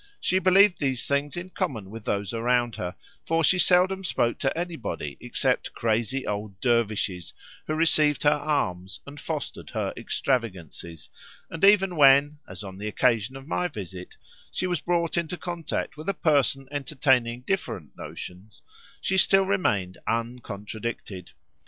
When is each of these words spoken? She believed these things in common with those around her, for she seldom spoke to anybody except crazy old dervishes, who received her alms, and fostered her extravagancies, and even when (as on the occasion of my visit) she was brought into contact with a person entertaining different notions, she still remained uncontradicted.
She 0.19 0.39
believed 0.39 0.79
these 0.79 1.05
things 1.05 1.37
in 1.37 1.51
common 1.51 1.91
with 1.91 2.05
those 2.05 2.33
around 2.33 2.75
her, 2.77 2.95
for 3.23 3.43
she 3.43 3.59
seldom 3.59 4.03
spoke 4.03 4.39
to 4.39 4.57
anybody 4.57 5.15
except 5.21 5.73
crazy 5.75 6.25
old 6.25 6.59
dervishes, 6.59 7.35
who 7.67 7.75
received 7.75 8.23
her 8.23 8.31
alms, 8.33 8.99
and 9.05 9.19
fostered 9.21 9.69
her 9.69 9.93
extravagancies, 9.95 11.07
and 11.51 11.63
even 11.63 11.95
when 11.95 12.39
(as 12.49 12.63
on 12.63 12.79
the 12.79 12.87
occasion 12.87 13.35
of 13.35 13.47
my 13.47 13.67
visit) 13.67 14.17
she 14.51 14.65
was 14.65 14.81
brought 14.81 15.17
into 15.17 15.37
contact 15.37 15.95
with 15.97 16.09
a 16.09 16.15
person 16.15 16.67
entertaining 16.71 17.41
different 17.41 17.95
notions, 17.95 18.63
she 19.01 19.17
still 19.19 19.45
remained 19.45 19.99
uncontradicted. 20.07 21.29